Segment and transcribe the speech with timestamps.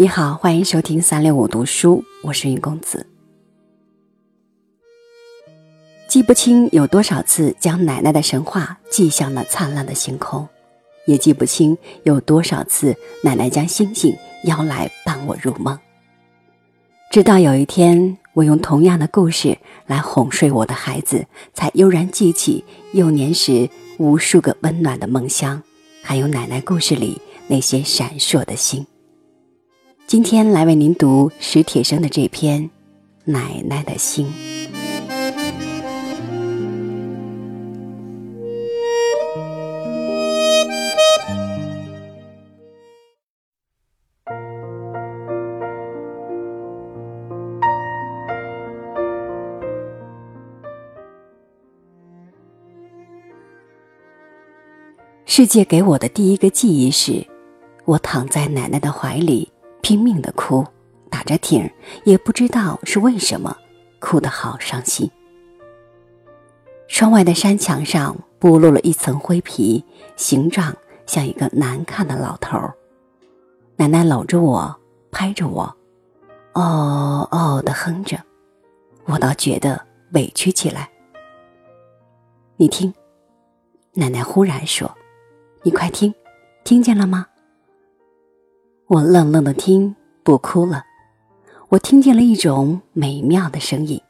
[0.00, 3.06] 你好，欢迎收听三六五读书，我是云公子。
[6.08, 10.48] 记不清有多少次将奶奶的神话寄向了灿烂的星空，
[11.04, 15.78] 也记不清有多少次奶奶将星星邀来伴我入梦。
[17.10, 22.64] 直到有一天，我用同样的故事来哄睡我的孩子，才悠然记起
[22.94, 25.62] 幼年时无数个温暖的梦乡，
[26.02, 28.86] 还有奶奶故事里那些闪烁的星。
[30.10, 32.64] 今天来为您读史铁生的这篇
[33.26, 34.26] 《奶奶的心》。
[55.24, 57.24] 世界给我的第一个记忆是，
[57.84, 59.49] 我躺在奶奶的怀里。
[59.82, 60.66] 拼命的哭，
[61.10, 61.70] 打着挺，
[62.04, 63.56] 也不知道是为什么，
[63.98, 65.10] 哭得好伤心。
[66.88, 69.84] 窗外的山墙上剥落了一层灰皮，
[70.16, 70.74] 形状
[71.06, 72.58] 像一个难看的老头。
[73.76, 74.76] 奶奶搂着我，
[75.10, 75.62] 拍着我，
[76.52, 78.18] 哦哦的哼着，
[79.06, 79.80] 我倒觉得
[80.12, 80.90] 委屈起来。
[82.56, 82.92] 你听，
[83.94, 84.94] 奶奶忽然说
[85.62, 86.12] ：“你快听，
[86.62, 87.26] 听见了吗？”
[88.90, 90.84] 我愣愣的听，不哭了。
[91.68, 94.02] 我听见了一种美妙的声音，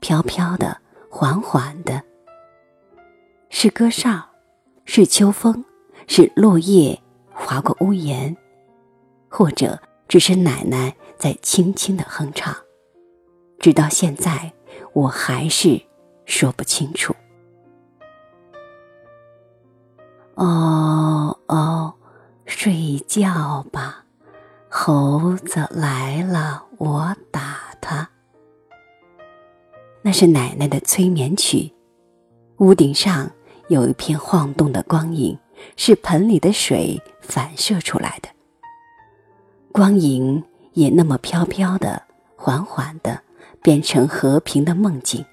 [0.00, 0.78] 飘飘的，
[1.10, 2.02] 缓缓的。
[3.50, 4.30] 是歌哨，
[4.86, 5.62] 是秋风，
[6.06, 6.98] 是落叶
[7.34, 8.34] 划过屋檐，
[9.28, 12.56] 或者只是奶奶在轻轻的哼唱。
[13.58, 14.54] 直到现在，
[14.94, 15.78] 我还是
[16.24, 17.14] 说不清楚。
[20.36, 21.92] 哦哦，
[22.46, 24.03] 睡觉吧。
[24.76, 28.10] 猴子来了，我打他。
[30.02, 31.72] 那是奶奶的催眠曲。
[32.56, 33.30] 屋顶上
[33.68, 35.38] 有一片晃动的光影，
[35.76, 38.28] 是盆里的水反射出来的。
[39.70, 40.42] 光影
[40.72, 42.02] 也那么飘飘的、
[42.34, 43.22] 缓缓的，
[43.62, 45.24] 变成和平的梦境。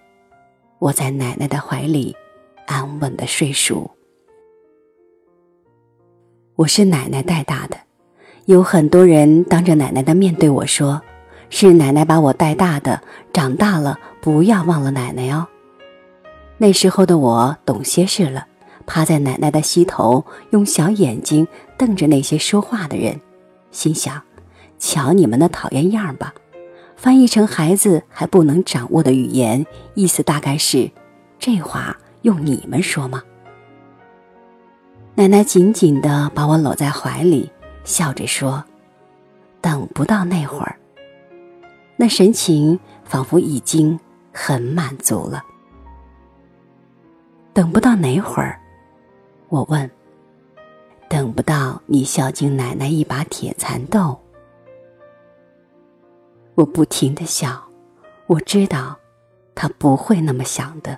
[0.77, 2.15] 我在奶奶的怀里，
[2.67, 3.89] 安稳的睡熟。
[6.57, 7.90] 我是奶奶带大的。
[8.45, 11.01] 有很多人当着奶奶的面对我说
[11.49, 15.47] ：“是奶奶把我带大的，长大了不要忘了奶奶哦。”
[16.57, 18.47] 那时候的我懂些事了，
[18.85, 21.47] 趴在奶奶的膝头，用小眼睛
[21.77, 23.21] 瞪着那些说话的人，
[23.71, 24.21] 心想
[24.79, 26.33] ：“瞧你们那讨厌样吧！”
[26.97, 30.91] 翻译成孩子还不能掌握的语言，意思大概是
[31.39, 33.23] ：“这话用你们说吗？”
[35.15, 37.51] 奶奶紧紧地把我搂在怀里。
[37.83, 38.63] 笑着说
[39.61, 40.77] ：“等不到那会儿。”
[41.97, 43.99] 那神情仿佛已经
[44.33, 45.43] 很满足了。
[47.53, 48.59] 等不到哪会儿？
[49.49, 49.89] 我问。
[51.09, 54.17] 等不到你孝敬奶奶一把铁蚕豆。
[56.55, 57.61] 我不停的笑，
[58.27, 58.97] 我知道，
[59.53, 60.97] 他不会那么想的。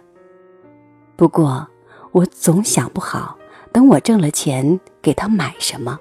[1.15, 1.67] 不过，
[2.11, 3.35] 我总想不好，
[3.71, 5.99] 等我挣了钱，给他买什么。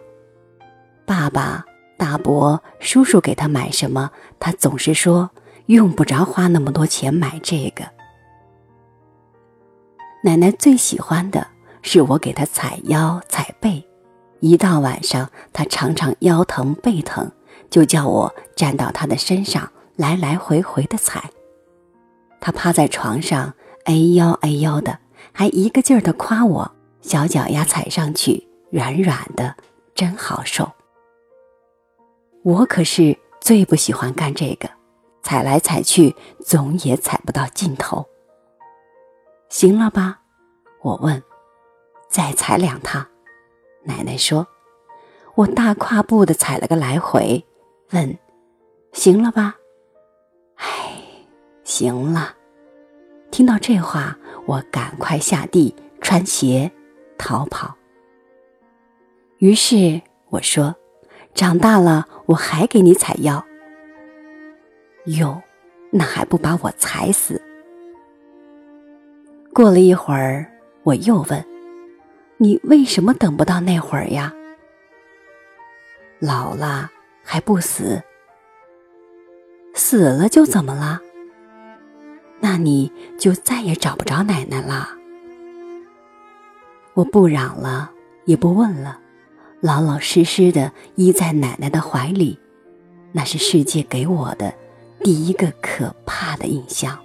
[1.05, 1.65] 爸爸、
[1.97, 5.31] 大伯、叔叔给他买什么，他总是说
[5.67, 7.85] 用不着花那么多钱买这个。
[10.25, 11.49] 奶奶最喜欢的
[11.83, 13.85] 是我给她踩腰、踩背，
[14.39, 17.31] 一到晚上，她常常腰疼背疼，
[17.69, 21.31] 就叫我站到她的身上来来回回的踩。
[22.41, 25.01] 她趴在床上，哎呦哎呦的，
[25.33, 29.57] 还一个劲儿的夸我小脚丫踩上去软软的，
[29.93, 30.71] 真好受。
[32.43, 34.69] 我可是最不喜欢干这个，
[35.23, 36.15] 踩来踩去，
[36.45, 38.05] 总也踩不到尽头。
[39.49, 40.21] 行了吧？
[40.83, 41.23] 我问。
[42.09, 43.07] 再踩两趟。
[43.85, 44.47] 奶奶说。
[45.35, 47.43] 我大跨步的踩了个来回，
[47.93, 48.19] 问：
[48.93, 49.57] 行了吧？
[50.57, 51.01] 哎，
[51.65, 52.37] 行了。
[53.31, 56.71] 听到这话，我赶快下地穿鞋
[57.17, 57.75] 逃跑。
[59.39, 60.75] 于是我说。
[61.35, 63.45] 长大了，我还给你采药。
[65.07, 65.43] 哟，
[65.91, 67.41] 那还不把我踩死？
[69.53, 70.47] 过了一会儿，
[70.83, 71.45] 我又问
[72.39, 74.33] ：“你为什么等不到那会儿呀？”
[76.21, 76.91] 老了
[77.23, 78.01] 还不死？
[79.75, 81.01] 死了就怎么了？
[82.41, 84.89] 那你就再也找不着奶奶了。
[86.95, 87.91] 我不嚷了，
[88.27, 89.01] 也不问了。
[89.63, 92.37] 老老实实的依在奶奶的怀里，
[93.13, 94.53] 那是世界给我的
[95.05, 96.99] 第一个可怕的印象。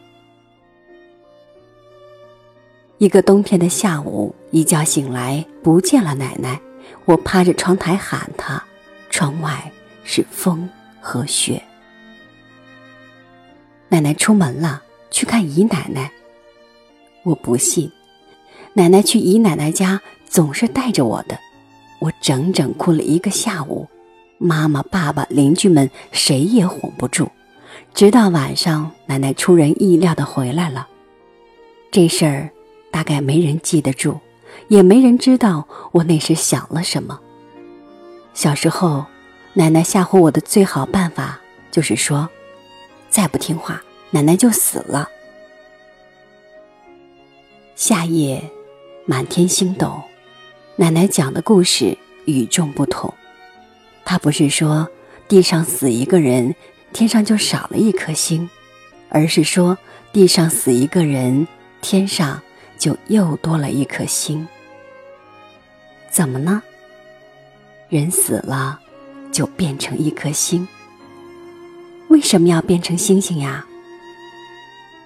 [2.97, 6.59] 一个冬天的下午，一觉醒来不见了奶奶，
[7.05, 8.63] 我趴着窗台喊她，
[9.11, 9.71] 窗外
[10.03, 10.67] 是风
[10.99, 11.61] 和雪。
[13.87, 14.81] 奶奶出门了，
[15.11, 16.11] 去看姨奶奶。
[17.21, 17.91] 我不信，
[18.73, 21.39] 奶奶去姨奶奶家总是带着我的，
[21.99, 23.87] 我整整哭了一个下午，
[24.37, 27.29] 妈妈、爸爸、邻居们谁也哄不住，
[27.93, 30.87] 直到晚上，奶奶出人意料的回来了，
[31.91, 32.49] 这事儿。
[32.89, 34.17] 大概没人记得住，
[34.69, 37.19] 也没人知道我那时想了什么。
[38.33, 39.05] 小时候，
[39.53, 41.39] 奶奶吓唬我的最好办法
[41.69, 42.27] 就是说
[43.09, 45.07] ：“再不听话，奶奶就死了。”
[47.75, 48.41] 夏夜，
[49.05, 50.01] 满天星斗，
[50.77, 53.13] 奶奶讲的故事与众不同。
[54.05, 54.87] 她不是说
[55.27, 56.55] 地上死一个人，
[56.93, 58.49] 天上就少了一颗星，
[59.09, 59.77] 而是说
[60.13, 61.45] 地上死一个人，
[61.81, 62.41] 天上。
[62.79, 64.47] 就又多了一颗星。
[66.11, 66.61] 怎么呢？
[67.89, 68.79] 人死了，
[69.31, 70.67] 就变成一颗星。
[72.09, 73.65] 为什么要变成星星呀？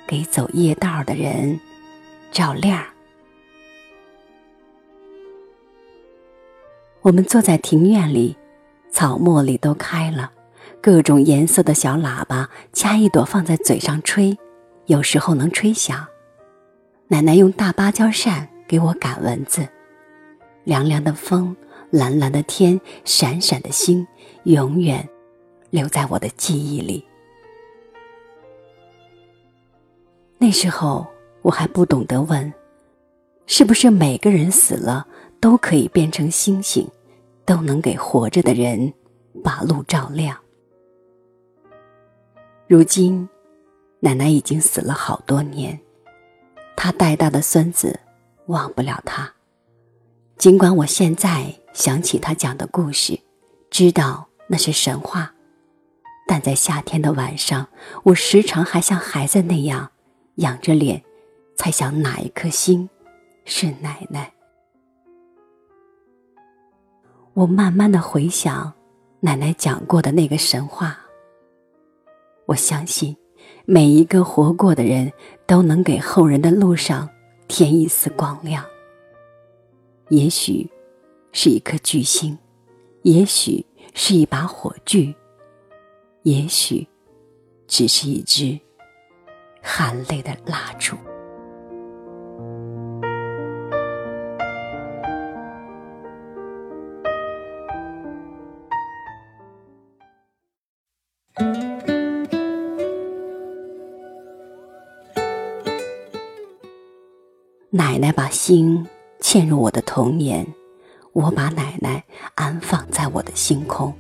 [0.06, 1.58] 给走夜道的人
[2.30, 2.84] 照亮。
[7.04, 8.38] 我们坐在庭院里，
[8.92, 10.32] 草茉莉都开了，
[10.80, 14.38] 各种颜色的小喇叭，掐一朵放在嘴上吹，
[14.86, 16.06] 有时候能吹响。
[17.08, 19.68] 奶奶用大芭蕉扇给我赶蚊子，
[20.64, 21.56] 凉凉的风，
[21.90, 24.06] 蓝蓝的天，闪闪的星，
[24.44, 25.10] 永远
[25.72, 27.04] 留在我的记忆里。
[30.38, 31.08] 那时候
[31.42, 32.54] 我还不懂得问，
[33.48, 35.08] 是不是每个人死了
[35.42, 36.88] 都可以变成星星，
[37.46, 38.94] 都能给活着的人
[39.44, 40.38] 把路照亮。
[42.68, 43.28] 如今，
[44.00, 45.78] 奶奶已经死了好多年。
[46.76, 48.00] 她带大的孙子，
[48.46, 49.34] 忘不了她。
[50.38, 53.20] 尽管我现在想起他讲的故事，
[53.70, 55.34] 知道那是神话，
[56.28, 57.68] 但在夏天的晚上，
[58.04, 59.92] 我时常还像孩子那样，
[60.36, 61.04] 仰着脸，
[61.56, 62.88] 猜想哪一颗星
[63.44, 64.32] 是奶奶。
[67.34, 68.72] 我慢慢的回想
[69.20, 70.98] 奶奶讲过的那个神话。
[72.46, 73.16] 我相信。
[73.66, 75.12] 每一个活过的人，
[75.46, 77.08] 都能给后人的路上
[77.48, 78.66] 添一丝光亮。
[80.10, 80.70] 也许
[81.32, 82.38] 是一颗巨星，
[83.04, 85.14] 也许是一把火炬，
[86.24, 86.86] 也许
[87.68, 88.60] 只是一支
[89.62, 90.96] 含泪的蜡烛。
[107.74, 108.86] 奶奶把心
[109.22, 110.46] 嵌入我的童年，
[111.14, 112.04] 我把奶奶
[112.36, 113.94] 安放在我的星空。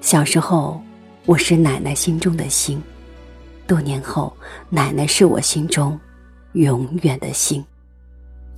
[0.00, 0.82] 小时候，
[1.26, 2.80] 我是奶奶心中的星；
[3.68, 4.36] 多年后，
[4.68, 5.96] 奶奶是我心中
[6.54, 7.64] 永远的星。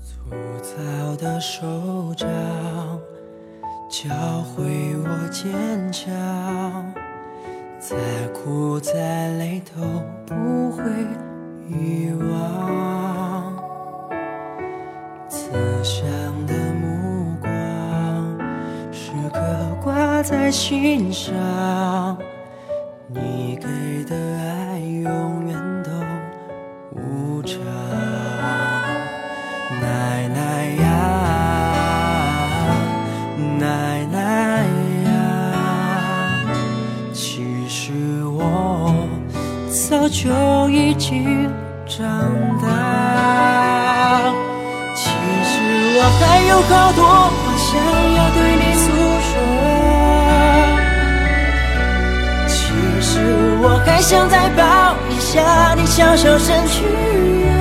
[0.03, 0.31] 粗
[0.63, 2.27] 糙的手掌
[3.91, 4.09] 教
[4.41, 4.65] 会
[5.05, 6.11] 我坚强，
[7.79, 9.83] 再苦再累都
[10.25, 10.83] 不会
[11.69, 13.12] 遗忘。
[15.53, 16.07] 慈祥
[16.47, 17.51] 的目光，
[18.91, 19.39] 时刻
[19.85, 22.17] 挂在心上。
[23.09, 23.69] 你给
[24.05, 25.55] 的爱永远
[25.85, 25.91] 都
[26.99, 27.61] 无常。
[29.79, 30.89] 奶奶呀，
[33.59, 34.65] 奶奶
[35.05, 35.13] 呀，
[37.13, 37.93] 其实
[38.25, 38.95] 我
[39.69, 40.31] 早就
[40.71, 41.51] 已经
[41.87, 42.09] 长
[42.63, 44.33] 大。
[46.05, 47.71] 我还有好多话想
[48.17, 48.85] 要对你诉
[49.29, 49.33] 说，
[52.49, 52.53] 其
[53.01, 53.13] 实
[53.63, 54.61] 我还想再抱
[55.11, 56.83] 一下你，小小身躯
[57.53, 57.55] 啊，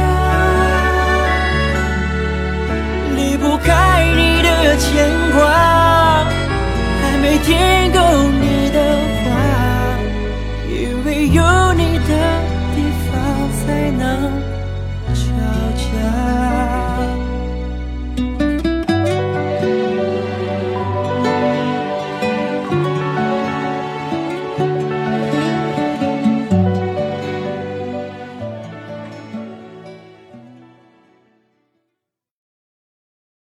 [3.15, 5.45] 离不开你的牵挂，
[7.03, 7.55] 还没听
[7.93, 8.00] 够。